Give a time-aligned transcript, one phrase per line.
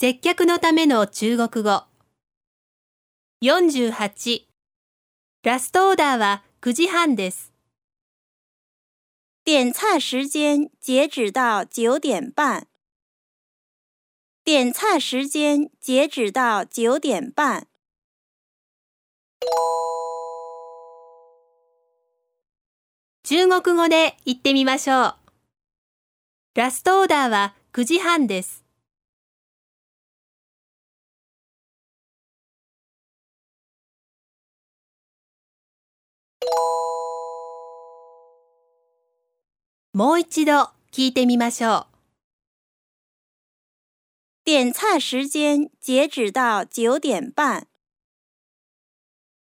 [0.00, 1.82] 接客のための中国語。
[3.42, 4.44] 48
[5.44, 7.52] ラストオーダーは9時半です。
[9.44, 12.66] 点菜时间截止到九点半。
[14.42, 17.66] 点菜时间截止到九点半。
[23.22, 25.14] 中国語で言ってみましょう。
[26.54, 28.59] ラストオーダーは9時半です。
[39.92, 41.86] もう一度聞いてみましょう。
[44.44, 47.66] 点菜时间截止到九点半。